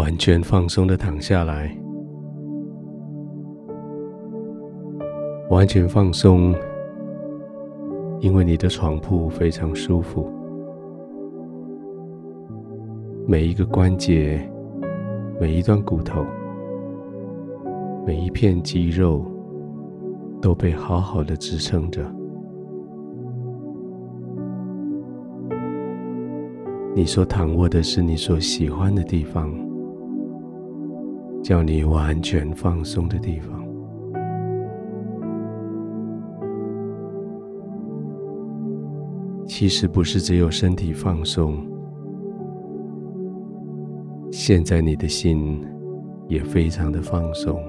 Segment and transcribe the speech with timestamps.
[0.00, 1.70] 完全放松的躺下来，
[5.50, 6.54] 完全放松，
[8.18, 10.26] 因为你的床铺非常舒服，
[13.26, 14.40] 每一个关节、
[15.38, 16.24] 每一段骨头、
[18.06, 19.22] 每一片肌肉
[20.40, 22.00] 都被好好的支撑着。
[26.94, 29.69] 你所躺卧的是你所喜欢的地方。
[31.50, 33.66] 叫你完全放松的地方，
[39.48, 41.66] 其实不是只有身体放松，
[44.30, 45.60] 现在你的心
[46.28, 47.60] 也非常的放松，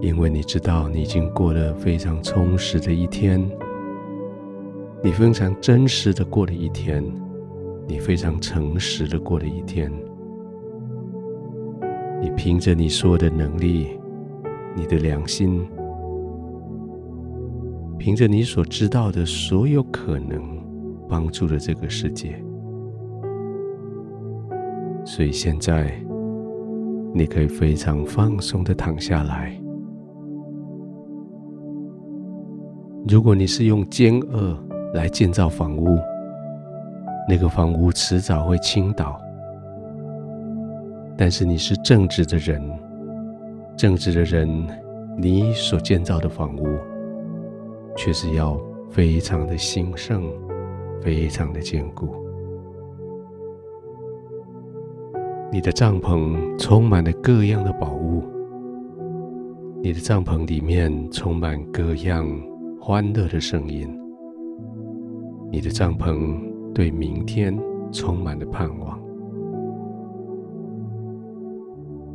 [0.00, 3.38] 因为你知道你已经过了非常充实的一天，
[5.04, 7.04] 你非常真实的过了一天。
[7.88, 9.90] 你非常诚实的过了一天，
[12.20, 13.98] 你凭着你所有的能力，
[14.76, 15.66] 你的良心，
[17.98, 20.38] 凭着你所知道的所有可能，
[21.08, 22.38] 帮助了这个世界。
[25.02, 25.98] 所以现在，
[27.14, 29.58] 你可以非常放松的躺下来。
[33.08, 35.98] 如果你是用奸恶来建造房屋，
[37.28, 39.20] 那个房屋迟早会倾倒，
[41.14, 42.58] 但是你是正直的人，
[43.76, 44.48] 正直的人，
[45.18, 46.66] 你所建造的房屋
[47.94, 50.24] 却是要非常的兴盛，
[51.02, 52.14] 非常的坚固。
[55.52, 58.22] 你的帐篷充满了各样的宝物，
[59.82, 62.26] 你的帐篷里面充满各样
[62.80, 63.86] 欢乐的声音，
[65.52, 66.47] 你的帐篷。
[66.78, 67.58] 对明天
[67.90, 68.96] 充满了盼望，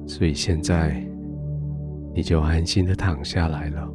[0.07, 1.05] 所以现在
[2.15, 3.93] 你就安心的躺下来了，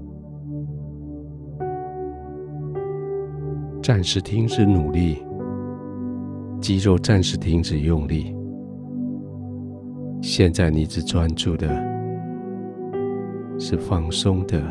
[3.82, 5.24] 暂时停止努力，
[6.60, 8.36] 肌肉暂时停止用力。
[10.20, 11.66] 现在你只专注的
[13.58, 14.62] 是放松的、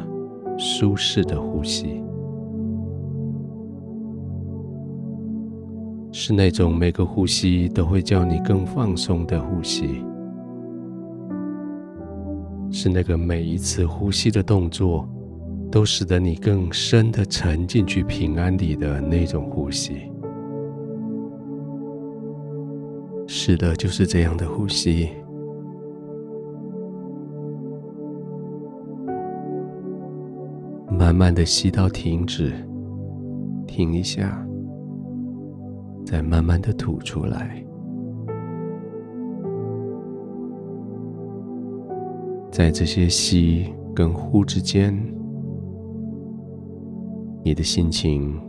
[0.60, 2.04] 舒适的呼吸。
[6.20, 10.04] 是那种每个呼吸都会叫你更放松的呼吸，
[12.72, 15.08] 是那个每一次呼吸的动作
[15.72, 20.12] 都使得你更深的沉进去平安里的那种呼吸。
[23.28, 25.10] 是的，就是这样的呼吸，
[30.90, 32.52] 慢慢的吸到停止，
[33.68, 34.47] 停一下。
[36.10, 37.62] 再慢慢的吐出来，
[42.50, 44.98] 在这些吸跟呼之间，
[47.44, 48.40] 你的心情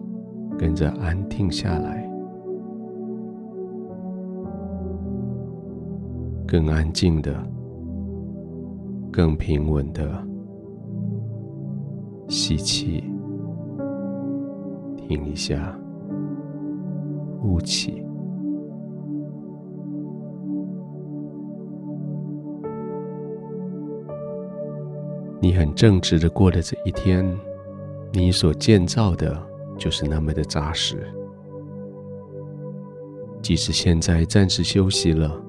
[0.56, 2.08] 跟着安定下来，
[6.46, 7.34] 更安静的、
[9.10, 10.08] 更平稳的
[12.28, 13.02] 吸气，
[14.96, 15.76] 停一下。
[17.42, 18.04] 雾气，
[25.40, 27.24] 你很正直的过了这一天，
[28.12, 29.40] 你所建造的
[29.78, 30.96] 就是那么的扎实。
[33.40, 35.40] 即使现在暂时休息了，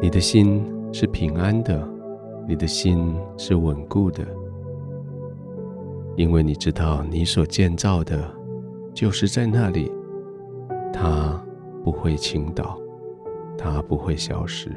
[0.00, 1.86] 你的心是平安的，
[2.48, 4.26] 你的心是稳固的，
[6.16, 8.18] 因为你知道你所建造的
[8.94, 9.92] 就是在那里。
[10.92, 11.42] 它
[11.82, 12.78] 不会倾倒，
[13.56, 14.70] 它不会消失。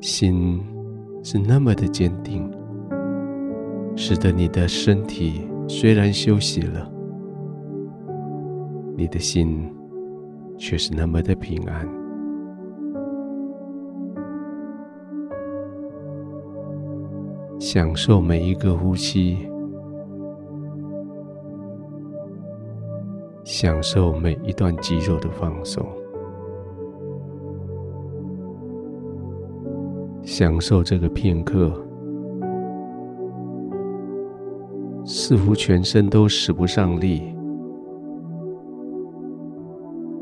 [0.00, 0.60] 心
[1.22, 2.48] 是那么的坚定，
[3.96, 6.92] 使得你的身体虽然休息了，
[8.96, 9.74] 你的心
[10.58, 11.88] 却是那么的平安。
[17.58, 19.48] 享受每一个呼吸。
[23.58, 25.82] 享受每一段肌肉的放松，
[30.22, 31.72] 享受这个片刻，
[35.06, 37.34] 似乎全身都使不上力，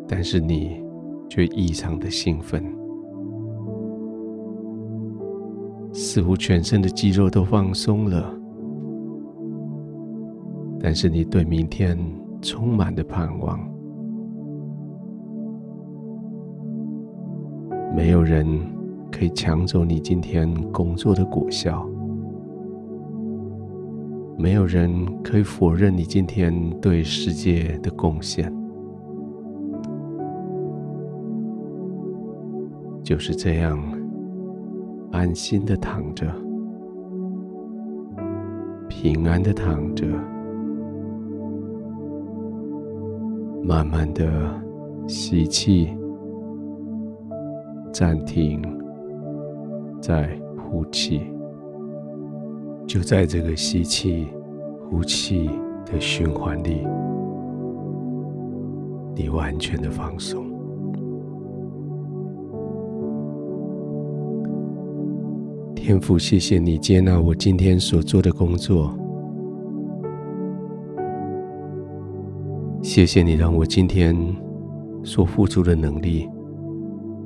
[0.07, 0.81] 但是你
[1.29, 2.65] 却异常的兴奋，
[5.93, 8.33] 似乎全身的肌肉都放松了，
[10.79, 11.99] 但是你对明天。
[12.45, 13.59] 充满的盼望。
[17.97, 18.47] 没有人
[19.11, 21.89] 可以抢走你今天工作的果效，
[24.37, 24.91] 没有人
[25.23, 28.53] 可以否认你今天对世界的贡献。
[33.03, 33.79] 就是这样，
[35.13, 36.27] 安心的躺着，
[38.89, 40.07] 平安的躺着，
[43.67, 44.31] 慢慢的
[45.09, 45.89] 吸气，
[47.91, 48.61] 暂停，
[50.03, 50.29] 再
[50.59, 51.23] 呼气。
[52.87, 54.29] 就在这个吸气、
[54.79, 55.49] 呼气
[55.87, 56.87] 的循环里，
[59.17, 60.45] 你完全的放松。
[65.75, 68.95] 天父，谢谢你接纳我今天所做的工作。
[72.95, 74.17] 谢谢你让我今天
[75.03, 76.31] 所付出的能力，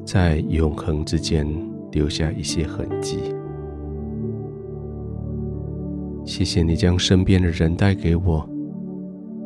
[0.03, 1.47] 在永恒之间
[1.93, 3.19] 留下一些痕迹。
[6.25, 8.49] 谢谢你将身边的人带给我，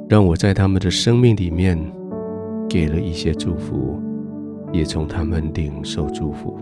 [0.08, 1.76] 让我在他们的生命里面
[2.68, 4.00] 给了一些祝福，
[4.70, 6.56] 也从他们领受祝福。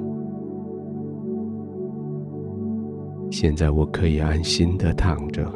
[3.30, 5.46] 现在我可以安心的躺着，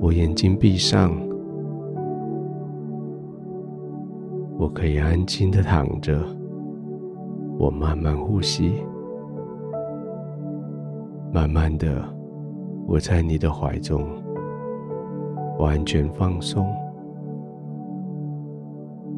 [0.00, 1.16] 我眼睛闭上，
[4.62, 6.16] 我可以安静的躺着，
[7.58, 8.74] 我慢慢呼吸，
[11.32, 12.00] 慢慢的，
[12.86, 14.06] 我在你的怀中
[15.58, 16.64] 完全放松，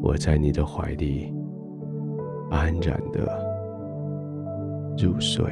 [0.01, 1.31] 我在你的怀里
[2.49, 3.21] 安然的
[4.97, 5.45] 入睡。